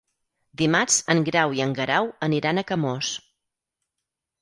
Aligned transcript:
Dimarts 0.61 0.97
en 1.15 1.21
Grau 1.27 1.53
i 1.59 1.63
en 1.67 1.77
Guerau 1.81 2.11
aniran 2.31 2.57
a 2.57 2.67
Camós. 2.73 3.15